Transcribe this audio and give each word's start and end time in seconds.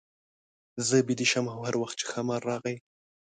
زه 0.87 0.95
بېده 1.07 1.25
شم 1.31 1.45
او 1.53 1.59
هر 1.67 1.75
وخت 1.81 1.95
چې 1.99 2.05
ښامار 2.11 2.41
راغی. 2.49 2.75